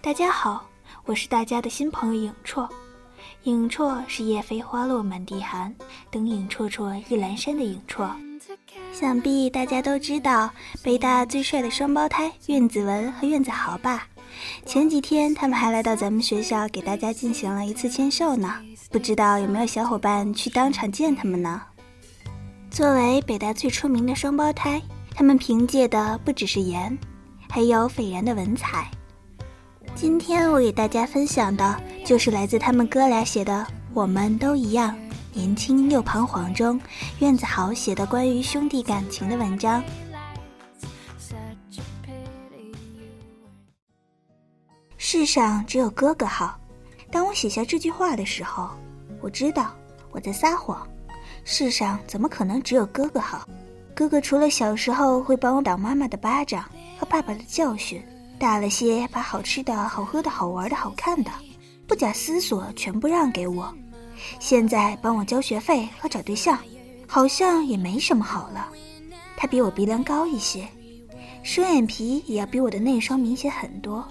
[0.00, 0.64] 大家好，
[1.04, 2.68] 我是大家的新朋友影绰。
[3.42, 5.74] 影绰是叶飞花落满地寒，
[6.08, 8.10] 等影绰绰一阑珊的影绰。
[8.92, 10.50] 想必大家都知道，
[10.84, 14.06] 北大最帅的双胞胎苑子文和苑子豪吧？
[14.64, 18.54] 前几天他们还来到咱们学校给大家进行了一次签售呢。
[18.90, 21.60] 不知道有没有小伙伴去当场见他们呢？
[22.70, 24.80] 作为北大最出名的双胞胎，
[25.12, 26.96] 他们凭借的不只是颜，
[27.50, 28.88] 还有斐然的文采。
[30.00, 33.52] 今天我给大家分享的就是来自他们哥俩写的
[33.92, 34.96] 《我们都一样，
[35.32, 36.80] 年轻又彷徨》中，
[37.18, 39.82] 苑子豪写的关于兄弟感情的文章。
[44.96, 46.56] 世上只有哥哥好。
[47.10, 48.70] 当我写下这句话的时候，
[49.20, 49.74] 我知道
[50.12, 50.86] 我在撒谎。
[51.42, 53.48] 世上怎么可能只有哥哥好？
[53.96, 56.64] 哥哥除了小时候会帮我挡妈妈的巴掌
[57.00, 58.00] 和爸爸的教训。
[58.38, 61.30] 大了些，把好吃的、好喝的、好玩的、好看的，
[61.86, 63.74] 不假思索全部让给我。
[64.38, 66.58] 现在帮我交学费和找对象，
[67.06, 68.68] 好像也没什么好了。
[69.36, 70.68] 他比我鼻梁高一些，
[71.42, 74.06] 双眼皮也要比我的内双明显很多。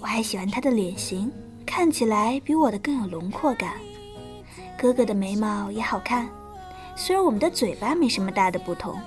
[0.00, 1.30] 我还喜欢他的脸型，
[1.66, 3.74] 看起来比我的更有轮廓感。
[4.78, 6.28] 哥哥的眉毛也好看，
[6.96, 8.98] 虽然我们的嘴巴没什么大的不同，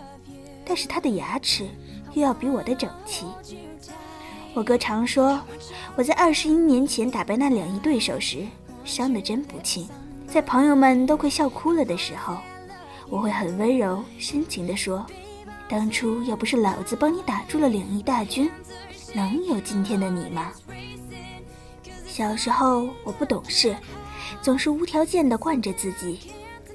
[0.65, 1.67] 但是他的牙齿
[2.13, 3.25] 又要比我的整齐。
[4.57, 5.39] 我哥常说，
[5.95, 8.43] 我在二十一年前打败那两亿对手时，
[8.83, 9.87] 伤得真不轻。
[10.27, 12.35] 在朋友们都快笑哭了的时候，
[13.07, 15.05] 我会很温柔深情地说
[15.69, 18.49] ：“当初要不是老子帮你打住了两亿大军，
[19.13, 20.51] 能有今天的你吗？”
[22.07, 23.77] 小时候我不懂事，
[24.41, 26.31] 总是无条件地惯着自己，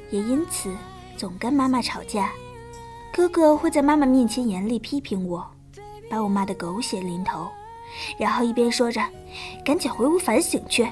[0.09, 0.73] 也因此
[1.17, 2.31] 总跟妈妈吵架。
[3.13, 5.45] 哥哥会在妈妈面前严厉批评我，
[6.09, 7.49] 把我骂得狗血淋头。
[8.19, 9.01] 然后一边说着
[9.65, 10.87] “赶紧回屋反省去”，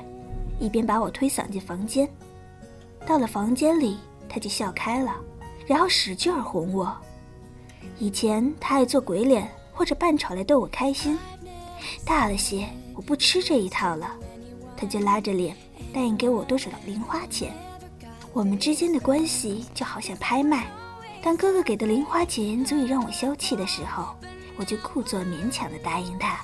[0.58, 2.08] 一边把我推搡进房间。
[3.06, 3.98] 到了房间里，
[4.28, 5.14] 他就笑开了，
[5.66, 6.94] 然后使劲儿哄我。
[7.98, 11.18] 以前他爱做鬼脸或者扮丑来逗我开心，
[12.04, 14.10] 大了些我不吃这一套了，
[14.76, 15.56] 他就拉着脸
[15.92, 17.52] 答应给我多少的零花钱。
[18.32, 20.66] 我们之间的关系就好像拍卖，
[21.22, 24.14] 当哥哥给的零花钱足以让我消气的时候，
[24.56, 26.40] 我就故作勉强的答应他。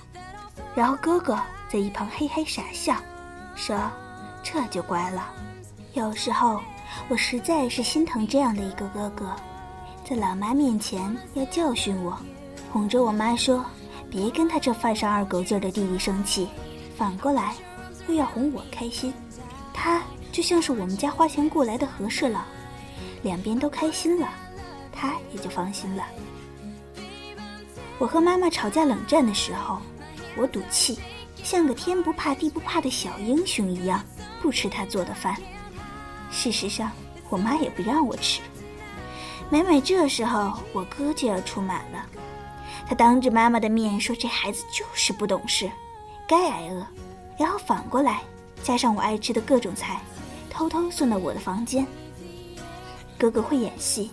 [0.76, 1.36] 然后哥哥
[1.70, 2.94] 在一旁嘿嘿傻笑，
[3.54, 3.90] 说
[4.44, 5.26] ：“这就乖了。”
[5.94, 6.60] 有时候
[7.08, 9.34] 我实在是心疼这样的一个哥哥，
[10.04, 12.18] 在老妈面前要教训我，
[12.70, 13.64] 哄着我妈说
[14.10, 16.46] ：“别跟他这犯上二狗劲的弟弟生气。”
[16.94, 17.54] 反过来
[18.06, 19.14] 又要哄我开心，
[19.72, 22.40] 他就像是我们家花钱雇来的和事佬，
[23.22, 24.28] 两边都开心了，
[24.92, 26.04] 他也就放心了。
[27.98, 29.78] 我和妈妈吵架冷战的时候。
[30.36, 30.98] 我赌气，
[31.42, 34.04] 像个天不怕地不怕的小英雄一样，
[34.42, 35.36] 不吃他做的饭。
[36.30, 36.90] 事实上，
[37.28, 38.40] 我妈也不让我吃。
[39.48, 42.06] 每每这时候，我哥就要出马了。
[42.88, 45.70] 他当着妈妈的面说：“这孩子就是不懂事，
[46.28, 46.86] 该挨饿。”
[47.38, 48.22] 然后反过来，
[48.62, 50.00] 加上我爱吃的各种菜，
[50.50, 51.86] 偷偷送到我的房间。
[53.18, 54.10] 哥哥会演戏，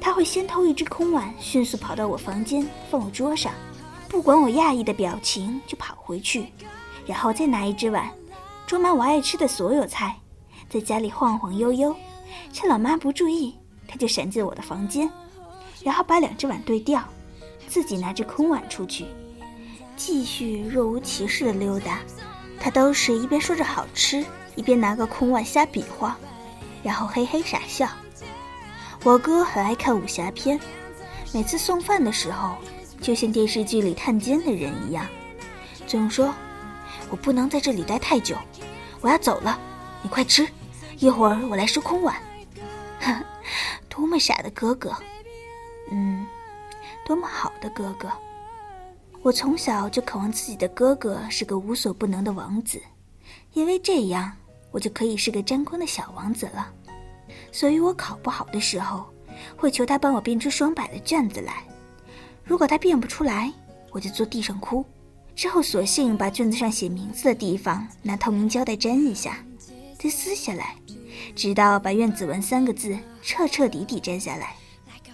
[0.00, 3.52] 他会先偷一只空碗，迅速跑到我房间，放我桌上。
[4.10, 6.46] 不管我讶异的表情，就跑回去，
[7.06, 8.10] 然后再拿一只碗，
[8.66, 10.16] 装满我爱吃的所有菜，
[10.68, 11.94] 在家里晃晃悠悠，
[12.52, 13.56] 趁老妈不注意，
[13.86, 15.08] 他就闪进我的房间，
[15.84, 17.00] 然后把两只碗对调，
[17.68, 19.06] 自己拿着空碗出去，
[19.96, 22.00] 继续若无其事的溜达。
[22.58, 24.24] 他都是一边说着好吃，
[24.56, 26.18] 一边拿个空碗瞎比划，
[26.82, 27.88] 然后嘿嘿傻笑。
[29.04, 30.58] 我哥很爱看武侠片，
[31.32, 32.56] 每次送饭的时候。
[33.00, 35.06] 就像电视剧里探监的人一样，
[35.86, 36.32] 总说
[37.10, 38.36] ：“我不能在这里待太久，
[39.00, 39.58] 我要走了。
[40.02, 40.46] 你快吃，
[40.98, 42.14] 一会儿我来收空碗。”
[43.00, 43.24] 哼，
[43.88, 44.94] 多么傻的哥哥！
[45.90, 46.26] 嗯，
[47.06, 48.10] 多么好的哥哥！
[49.22, 52.80] 我从小就渴望自己的哥哥是个无所不能的王子，
[53.54, 54.30] 因为这样
[54.70, 56.70] 我就可以是个沾光的小王子了。
[57.50, 59.04] 所以我考不好的时候，
[59.56, 61.64] 会求他帮我编出双百的卷子来。
[62.50, 63.52] 如果他变不出来，
[63.92, 64.84] 我就坐地上哭。
[65.36, 69.38] 之后索性把卷子上写名字的地方拿透明胶带粘一下，
[69.96, 70.74] 再撕下来，
[71.36, 74.56] 直到把“苑子文”三个字彻彻底底粘下来，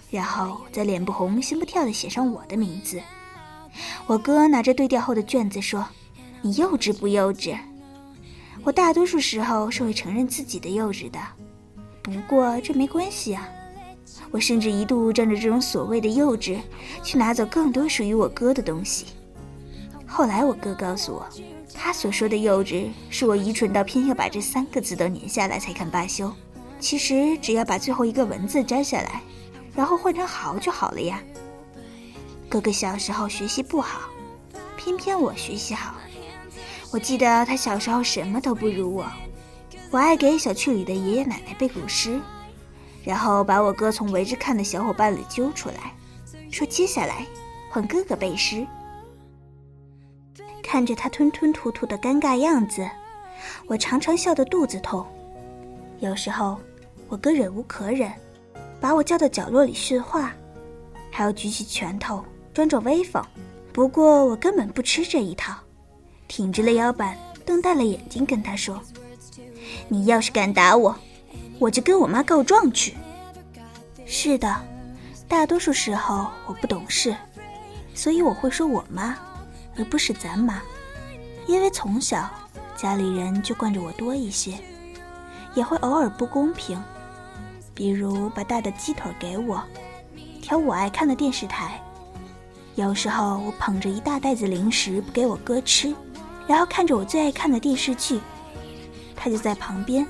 [0.09, 2.99] 然后再脸不红心不跳地写上我的名字。
[4.07, 5.87] 我哥拿着对调后的卷子说
[6.41, 7.55] ：“你幼稚不幼稚？”
[8.65, 11.19] 我大多数时候是会承认自己的幼稚的，
[12.01, 13.47] 不过这没关系啊。
[14.31, 16.59] 我甚至一度仗着这种所谓的幼稚，
[17.03, 19.07] 去拿走更多属于我哥的东西。
[20.05, 21.25] 后来我哥告诉我，
[21.73, 26.31] 他所说的幼稚，是我愚蠢到偏要把这三个字都粘下来才肯罢休。
[26.79, 29.21] 其实只要把最后一个文字摘下来，
[29.75, 31.21] 然后换成好就好了呀。
[32.49, 34.09] 哥哥小时候学习不好，
[34.77, 35.95] 偏偏我学习好。
[36.91, 39.05] 我记得他小时候什么都不如我。
[39.91, 42.19] 我爱给小区里的爷爷奶奶背古诗，
[43.07, 45.93] 然后把我哥从围着看的小伙伴里揪出来，
[46.51, 47.25] 说接下来
[47.71, 48.67] 换哥哥背诗。
[50.61, 52.85] 看着他吞吞吐吐的尴尬样子，
[53.65, 55.07] 我常常笑得肚子痛。
[55.99, 56.59] 有时候，
[57.07, 58.11] 我哥忍无可忍，
[58.81, 60.33] 把我叫到角落里训话，
[61.09, 62.21] 还要举起拳头
[62.53, 63.23] 装作威风。
[63.71, 65.55] 不过我根本不吃这一套，
[66.27, 68.81] 挺直了腰板，瞪大了眼睛跟他说
[69.87, 70.93] ：“你要是敢打我，
[71.59, 72.95] 我就跟我妈告状去。”
[74.05, 74.55] 是的，
[75.27, 77.15] 大多数时候我不懂事，
[77.93, 79.17] 所以我会说我妈。
[79.79, 80.59] 而不是咱妈，
[81.45, 82.27] 因为从小
[82.75, 84.57] 家里人就惯着我多一些，
[85.53, 86.81] 也会偶尔不公平，
[87.75, 89.63] 比如把大的鸡腿给我，
[90.41, 91.79] 挑我爱看的电视台。
[92.73, 95.93] 有时候我捧着一大袋子零食不给我哥吃，
[96.47, 98.19] 然后看着我最爱看的电视剧，
[99.15, 100.03] 他就在旁边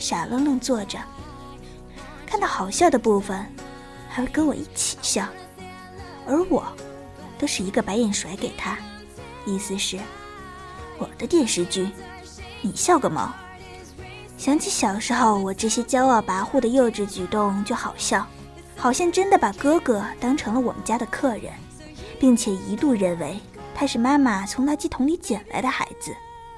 [0.00, 0.98] 傻愣愣坐着，
[2.26, 3.46] 看到好笑的部分，
[4.08, 5.28] 还会跟我一起笑，
[6.26, 6.64] 而我
[7.38, 8.76] 都是一个白眼甩给他。
[9.46, 9.98] 意思是，
[10.98, 11.88] 我的电视剧，
[12.62, 13.30] 你笑个毛！
[14.36, 18.26] 想起小时候我这些骄傲跋扈的幼稚举动就好笑，
[18.76, 21.52] 好像真的把哥哥当成了我们家的客人，
[22.18, 23.38] 并且一度认为
[23.74, 26.16] 他是妈妈从垃圾桶里捡来的孩子。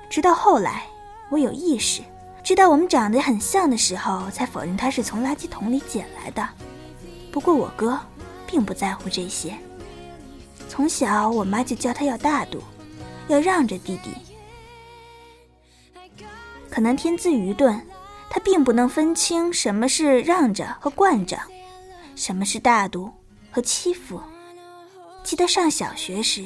[0.09, 0.85] 直到后来
[1.29, 2.03] 我有意识，
[2.43, 6.49] 知道我们长得很像的时候，才否认他是从垃圾桶里捡来的。
[7.31, 7.99] 不过我哥
[8.47, 9.57] 并不在乎这些，
[10.69, 12.63] 从小我妈就教他要大度。
[13.29, 14.11] 要让着弟弟，
[16.69, 17.81] 可能天资愚钝，
[18.29, 21.39] 他并不能分清什么是让着和惯着，
[22.17, 23.09] 什么是大度
[23.53, 24.21] 和欺负。
[25.23, 26.45] 记得上小学时，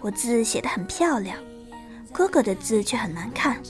[0.00, 1.38] 我字写得很漂亮，
[2.14, 3.60] 哥哥的字却很难看，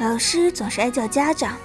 [0.00, 1.56] 老师总是爱叫家长，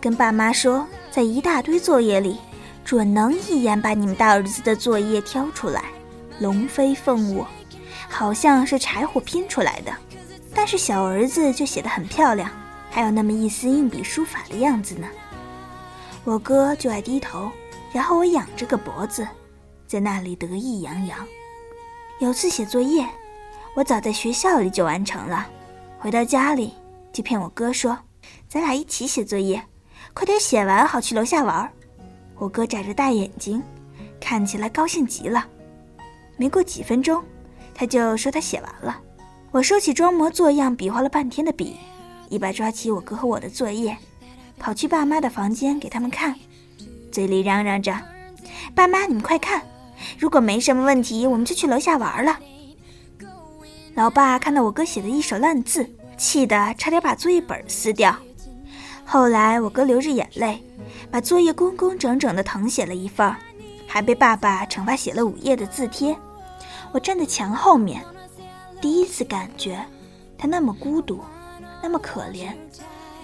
[0.00, 2.38] 跟爸妈说，在一大堆作业里，
[2.84, 5.86] 准能一眼把你们大儿子的作业挑出来，
[6.38, 7.44] 龙飞凤舞。
[8.08, 9.92] 好像是柴火拼出来的，
[10.54, 12.48] 但是小儿子就写得很漂亮，
[12.88, 15.08] 还有那么一丝硬笔书法的样子呢。
[16.22, 17.50] 我哥就爱低头，
[17.92, 19.26] 然后我仰着个脖子，
[19.88, 21.18] 在那里得意洋洋。
[22.20, 23.04] 有次写作业，
[23.74, 25.44] 我早在学校里就完成了，
[26.04, 26.74] 回到家里
[27.14, 27.98] 就骗我哥说
[28.46, 29.64] ：“咱俩一起写作业，
[30.12, 31.66] 快点写完好去楼下玩。”
[32.36, 33.62] 我哥眨着大眼睛，
[34.20, 35.48] 看起来高兴极了。
[36.36, 37.24] 没过几分钟。
[37.74, 39.00] 他就说他写完了，
[39.50, 41.78] 我收起装模作样比划了半天的笔，
[42.28, 43.96] 一把抓起我哥和我的作业，
[44.58, 46.34] 跑去爸妈的房间给他们看，
[47.10, 47.98] 嘴里嚷嚷着
[48.76, 49.62] ：“爸妈，你们快看，
[50.18, 52.38] 如果没什么问题，我们就去楼下玩了。”
[53.94, 55.88] 老爸看到我哥写的一手烂字，
[56.18, 58.14] 气得差点把作业本撕掉。
[59.04, 60.60] 后来我哥流着眼泪，
[61.12, 63.32] 把作业工工整整的誊写了一份，
[63.86, 66.16] 还被爸爸惩罚写了五页的字帖。
[66.90, 68.02] 我站在墙后面，
[68.80, 69.78] 第一次感觉
[70.36, 71.22] 他那么孤独，
[71.80, 72.48] 那么可怜，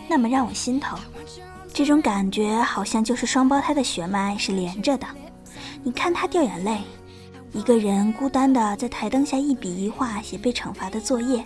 [0.08, 0.96] 那么让我心疼。
[1.72, 5.06] 这种感觉好像就是双胞胎的血脉是连着的。
[5.82, 6.78] 你看他掉眼泪，
[7.52, 11.44] 一个人孤单的在台灯下一笔一画写被惩罚的作业，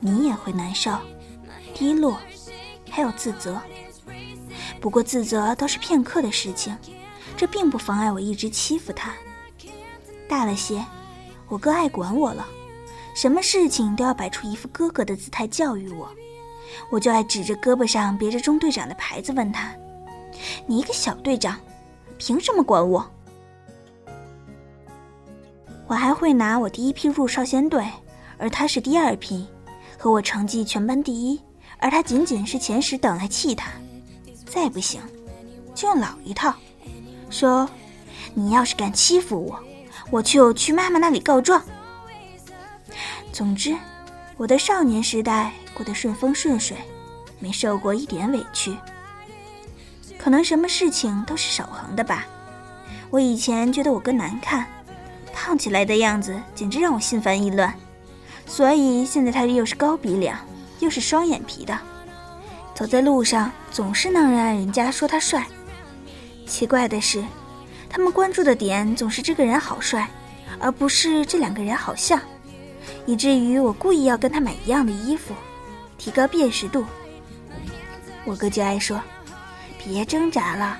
[0.00, 0.96] 你也会难受、
[1.74, 2.18] 低落，
[2.90, 3.60] 还有自责。
[4.80, 6.76] 不过自责都是片刻的事情，
[7.36, 9.12] 这并不妨碍我一直欺负他。
[10.28, 10.84] 大了些。
[11.48, 12.46] 我哥爱管我了，
[13.14, 16.08] 什么事情都要摆出一副哥哥的姿态教育我，
[16.90, 19.70] 我就爱指着胳膊上别着中队长的牌子问他
[20.66, 21.60] ：“你一个小队长，
[22.16, 23.06] 凭什么管我？”
[25.92, 27.86] 我还会拿我第一批入少先队，
[28.38, 29.46] 而他是第二批，
[29.98, 31.38] 和我成绩全班第一，
[31.76, 33.70] 而他仅仅是前十等来气他。
[34.46, 35.02] 再不行，
[35.74, 36.54] 就用老一套，
[37.28, 37.68] 说
[38.32, 39.60] ：“你要是敢欺负我。”
[40.10, 41.62] 我就去妈妈那里告状。
[43.30, 43.76] 总之，
[44.38, 46.74] 我的少年时代过得顺风顺水，
[47.38, 48.74] 没受过一点委屈。
[50.16, 52.24] 可能什么事情都是守恒的吧。
[53.10, 54.66] 我以前觉得我哥难看，
[55.32, 57.74] 胖起来的样子简直让我心烦意乱，
[58.46, 60.38] 所以现在他又是高鼻梁，
[60.80, 61.78] 又是双眼皮的，
[62.74, 65.46] 走在路上总是能让人家说他帅。
[66.46, 67.24] 奇怪的是。
[67.94, 70.08] 他们关注的点总是这个人好帅，
[70.58, 72.18] 而不是这两个人好像。
[73.04, 75.34] 以至于我故意要跟他买一样的衣服，
[75.98, 76.86] 提高辨识度。
[78.24, 78.98] 我哥就爱说
[79.84, 80.78] ：“别挣扎了，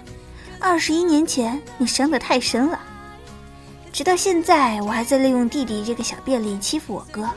[0.58, 2.80] 二十一年前你伤得太深了。”
[3.92, 7.28] 直到现在，我还在利用弟弟这个小便利欺负我哥。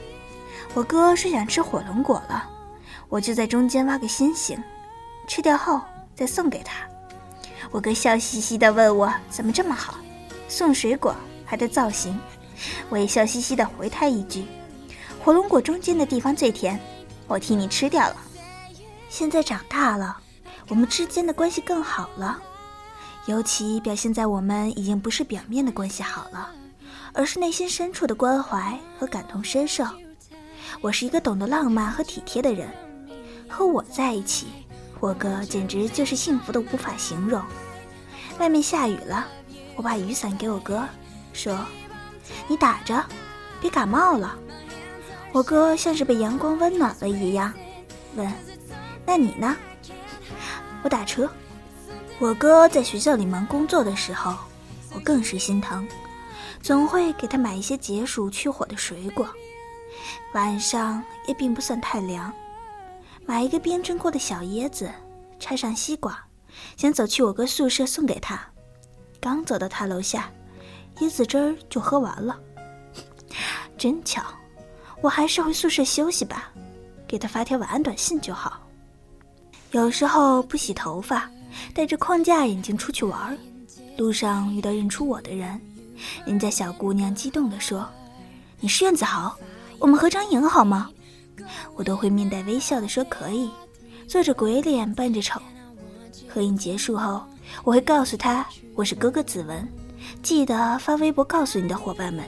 [0.73, 2.49] 我哥说想吃火龙果了，
[3.09, 4.57] 我就在中间挖个心形，
[5.27, 5.81] 吃掉后
[6.15, 6.77] 再送给他。
[7.71, 9.95] 我哥笑嘻嘻地问我怎么这么好，
[10.47, 11.13] 送水果
[11.45, 12.17] 还带造型。
[12.89, 14.45] 我也笑嘻嘻地回他一句
[15.21, 16.79] ：“火龙果中间的地方最甜，
[17.27, 18.15] 我替你吃掉了。”
[19.09, 20.17] 现在长大了，
[20.69, 22.39] 我们之间的关系更好了，
[23.25, 26.51] 尤其表现在我们已经不是表面的关系好了，
[27.11, 29.83] 而是内心深处的关怀和感同身受。
[30.79, 32.69] 我是一个懂得浪漫和体贴的人，
[33.49, 34.45] 和我在一起，
[34.99, 37.41] 我哥简直就是幸福的无法形容。
[38.37, 39.25] 外面下雨了，
[39.75, 40.87] 我把雨伞给我哥，
[41.33, 41.57] 说
[42.47, 43.03] ：“你打着，
[43.59, 44.37] 别感冒了。”
[45.33, 47.51] 我哥像是被阳光温暖了一样，
[48.15, 48.31] 问
[49.03, 49.57] ：“那你呢？”
[50.83, 51.27] 我打车。
[52.17, 54.35] 我哥在学校里忙工作的时候，
[54.93, 55.85] 我更是心疼，
[56.61, 59.27] 总会给他买一些解暑去火的水果。
[60.33, 62.31] 晚上也并不算太凉，
[63.25, 64.89] 买一个冰镇过的小椰子，
[65.39, 66.15] 插上吸管，
[66.77, 68.39] 想走去我哥宿舍送给他。
[69.19, 70.31] 刚走到他楼下，
[70.99, 72.39] 椰子汁儿就喝完了。
[73.77, 74.23] 真巧，
[75.01, 76.49] 我还是回宿舍休息吧，
[77.05, 78.61] 给他发条晚安短信就好。
[79.71, 81.29] 有时候不洗头发，
[81.73, 83.37] 戴着框架眼镜出去玩，
[83.97, 85.59] 路上遇到认出我的人，
[86.25, 87.87] 人家小姑娘激动地说
[88.59, 89.35] ：“你是苑子豪。”
[89.77, 90.89] 我们合张影好吗？
[91.75, 93.49] 我都会面带微笑的说可以，
[94.07, 95.39] 做着鬼脸扮着丑。
[96.29, 97.21] 合影结束后，
[97.63, 99.67] 我会告诉他我是哥哥子文，
[100.23, 102.25] 记得发微博告诉你的伙伴们，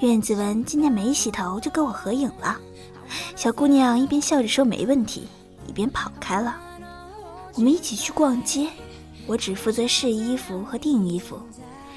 [0.00, 2.58] 苑子文今天没洗头就跟我合影了。
[3.34, 5.26] 小姑娘一边笑着说没问题，
[5.66, 6.60] 一边跑开了。
[7.56, 8.68] 我们一起去逛街，
[9.26, 11.40] 我只负责试衣服和订衣服，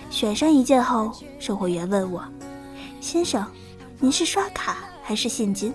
[0.09, 2.23] 选上一件后，售货员问我，
[3.01, 3.45] 先生。
[3.99, 5.73] 您是刷卡还是现金？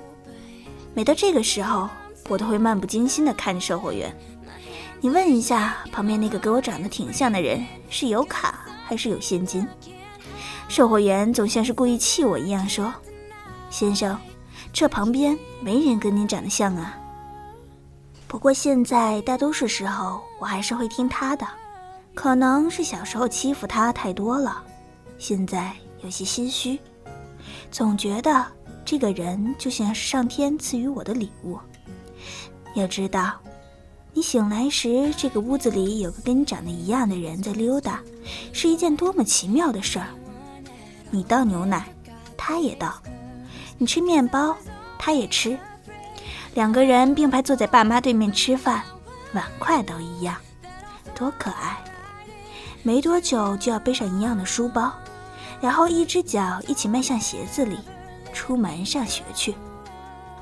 [0.94, 1.90] 每到这个时候，
[2.30, 4.16] 我都会漫不经心地看着售货员。
[5.02, 9.68] 你问一下旁边那个跟我长得挺像的人，是有卡还是有现金？
[10.66, 12.90] 售货员总像是故意气我一样说
[13.68, 14.18] ：“先生，
[14.72, 16.98] 这旁边没人跟您长得像啊。”
[18.34, 21.46] 不过现在大多数时候，我还是会听他的。
[22.16, 24.60] 可能是小时候欺负他太多了，
[25.18, 25.72] 现在
[26.02, 26.76] 有些心虚。
[27.70, 28.44] 总觉得
[28.84, 31.56] 这个人就像是上天赐予我的礼物。
[32.74, 33.34] 要知道，
[34.12, 38.02] 你醒来时，这个屋子里有个跟你长得一样的人在溜达，
[38.52, 40.08] 是一件多么奇妙的事儿。
[41.08, 41.86] 你倒牛奶，
[42.36, 43.00] 他也倒；
[43.78, 44.56] 你吃面包，
[44.98, 45.56] 他也吃。
[46.54, 48.82] 两个人并排坐在爸妈对面吃饭，
[49.32, 50.37] 碗筷都一样，
[51.12, 51.82] 多可爱！
[52.84, 54.92] 没多久就要背上一样的书包。
[55.61, 57.78] 然后一只脚一起迈向鞋子里，
[58.32, 59.54] 出门上学去。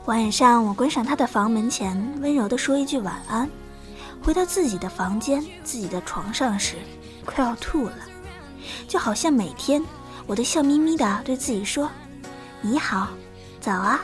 [0.07, 3.49] 晚上我关上他的房门前，温柔地说一句晚安。
[4.23, 6.76] 回到自己的房间、自己的床上时，
[7.25, 7.95] 快要吐了，
[8.87, 9.83] 就好像每天
[10.26, 11.88] 我都笑眯眯地对自己说
[12.61, 13.09] ：“你好，
[13.61, 14.00] 早啊，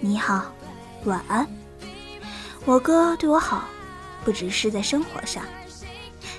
[0.00, 0.46] 你好，
[1.04, 1.46] 晚安。”
[2.66, 3.64] 我哥对我好，
[4.24, 5.42] 不只是在生活上，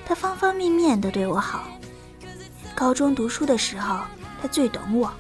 [0.05, 1.63] 他方方面面都对我好。
[2.75, 3.99] 高中读书的时候，
[4.41, 5.11] 他最懂我。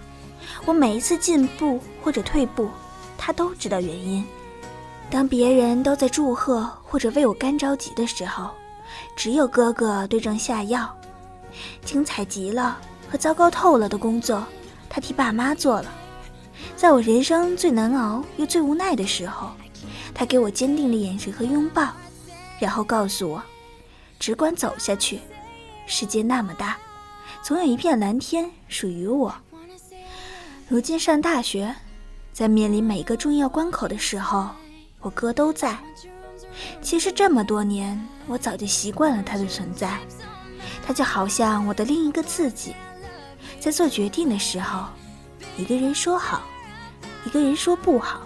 [0.65, 2.69] 我每一次进步或者退步，
[3.17, 4.23] 他都知道原因。
[5.09, 8.51] 当别人都在祝贺或者为我干着急的时候，
[9.15, 10.95] 只有哥哥对症下药。
[11.83, 12.77] 精彩极了
[13.09, 14.43] 和糟糕透了的工作，
[14.87, 15.91] 他替爸妈做了。
[16.75, 19.51] 在我人生最难熬又最无奈的时候，
[20.13, 21.89] 他给我坚定的眼神和拥抱，
[22.59, 23.43] 然后告诉我：
[24.19, 25.19] 只管走下去，
[25.85, 26.77] 世界那么大。
[27.43, 29.33] 总有一片蓝天属于我。
[30.67, 31.75] 如今上大学，
[32.31, 34.49] 在面临每个重要关口的时候，
[34.99, 35.77] 我哥都在。
[36.81, 39.99] 其实这么多年，我早就习惯了他的存在。
[40.85, 42.73] 他就好像我的另一个自己，
[43.59, 44.85] 在做决定的时候，
[45.57, 46.41] 一个人说好，
[47.25, 48.21] 一个人说不好，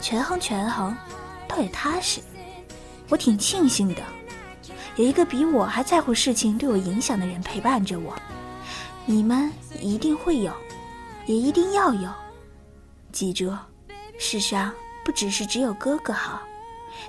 [0.00, 0.96] 权衡权衡，
[1.46, 2.20] 倒也踏实。
[3.08, 4.02] 我挺庆幸的。
[4.96, 8.16] 有一个比我还在乎事情对我影响的人陪伴着我，
[9.06, 10.52] 你们一定会有，
[11.26, 12.10] 也一定要有。
[13.12, 13.56] 记住，
[14.18, 14.72] 世上
[15.04, 16.40] 不只是只有哥哥好，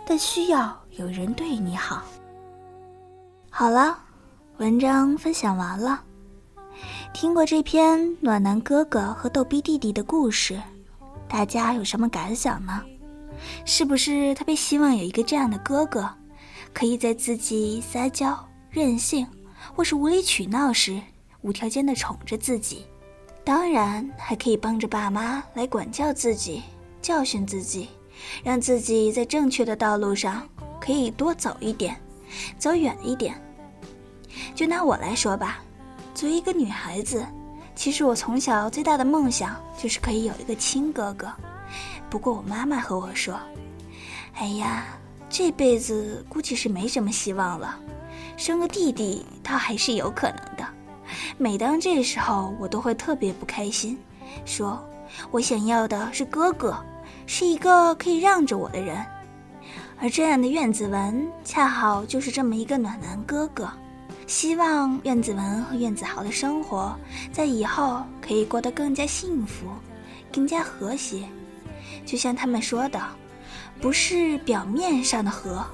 [0.05, 2.03] 但需要有人对你好。
[3.49, 3.97] 好了，
[4.57, 6.03] 文章分享完了。
[7.13, 10.59] 听过这篇暖男哥哥和逗逼弟弟的故事，
[11.27, 12.81] 大家有什么感想呢？
[13.65, 16.09] 是不是特别希望有一个这样的哥哥，
[16.73, 18.37] 可以在自己撒娇、
[18.69, 19.27] 任性
[19.75, 21.01] 或是无理取闹时，
[21.41, 22.85] 无条件的宠着自己？
[23.43, 26.61] 当然，还可以帮着爸妈来管教自己、
[27.01, 27.89] 教训自己，
[28.43, 30.47] 让自己在正确的道路上
[30.79, 31.99] 可以多走一点，
[32.57, 33.35] 走远一点。
[34.55, 35.63] 就拿我来说吧。
[36.19, 37.25] 作为一个女孩子，
[37.75, 41.31] 其实我从小最大的梦想就是可以有一个亲哥哥。
[42.09, 43.39] 不过我妈妈和我说
[44.35, 44.83] ：“哎呀，
[45.29, 47.79] 这辈子估计是没什么希望了，
[48.35, 50.67] 生个弟弟倒还是有可能的。”
[51.39, 53.97] 每当这时候，我都会特别不开心，
[54.43, 54.77] 说
[55.31, 56.75] ：“我想要的是哥哥，
[57.27, 59.01] 是一个可以让着我的人。”
[60.01, 63.69] 而这样的苑子文，恰好就是这么一个暖男哥哥。
[64.29, 66.95] 希望苑子文和苑子豪的生活
[67.33, 69.65] 在以后可以过得更加幸福，
[70.31, 71.27] 更加和谐。
[72.05, 73.01] 就像他们说的，
[73.81, 75.65] 不是表面上的和，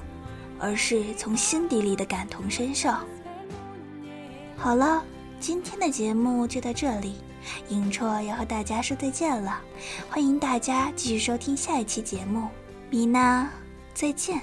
[0.58, 2.90] 而是从心底里的感同身受。
[4.56, 5.04] 好了，
[5.38, 7.16] 今天的节目就到这里，
[7.68, 9.60] 影绰要和大家说再见了。
[10.08, 12.48] 欢迎大家继续收听下一期节目，
[12.88, 13.50] 米娜，
[13.92, 14.40] 再见。